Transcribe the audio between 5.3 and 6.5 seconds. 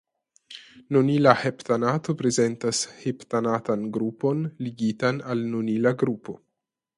al nonila grupo.